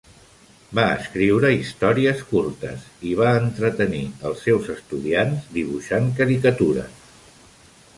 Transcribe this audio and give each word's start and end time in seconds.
Va 0.77 0.85
escriure 1.01 1.51
històries 1.57 2.23
curtes 2.31 2.89
i 3.11 3.13
va 3.21 3.37
entretenir 3.43 4.03
els 4.31 4.45
seus 4.49 4.75
estudiants 4.81 5.49
dibuixant 5.61 6.15
caricatures. 6.23 7.09